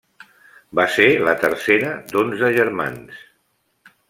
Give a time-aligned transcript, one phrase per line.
[0.79, 3.23] Va ser la tercera d'onze germans.